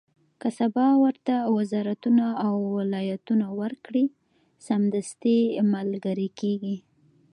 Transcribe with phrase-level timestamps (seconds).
[0.41, 4.05] که سبا ورته وزارتونه او ولایتونه ورکړي،
[4.67, 5.39] سمدستي
[5.73, 6.77] ملګري کېږي.